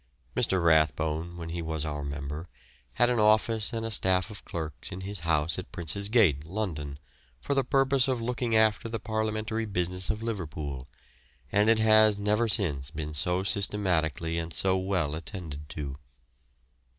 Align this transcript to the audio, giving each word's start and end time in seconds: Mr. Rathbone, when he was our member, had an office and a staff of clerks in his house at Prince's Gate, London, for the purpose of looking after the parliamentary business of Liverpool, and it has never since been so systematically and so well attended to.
Mr. 0.35 0.63
Rathbone, 0.65 1.37
when 1.37 1.49
he 1.49 1.61
was 1.61 1.85
our 1.85 2.03
member, 2.03 2.47
had 2.93 3.11
an 3.11 3.19
office 3.19 3.71
and 3.71 3.85
a 3.85 3.91
staff 3.91 4.31
of 4.31 4.43
clerks 4.45 4.91
in 4.91 5.01
his 5.01 5.19
house 5.19 5.59
at 5.59 5.71
Prince's 5.71 6.09
Gate, 6.09 6.43
London, 6.43 6.97
for 7.39 7.53
the 7.53 7.63
purpose 7.63 8.07
of 8.07 8.19
looking 8.19 8.55
after 8.55 8.89
the 8.89 8.99
parliamentary 8.99 9.65
business 9.65 10.09
of 10.09 10.23
Liverpool, 10.23 10.87
and 11.51 11.69
it 11.69 11.77
has 11.77 12.17
never 12.17 12.47
since 12.47 12.89
been 12.89 13.13
so 13.13 13.43
systematically 13.43 14.39
and 14.39 14.53
so 14.53 14.75
well 14.75 15.13
attended 15.13 15.69
to. 15.69 15.99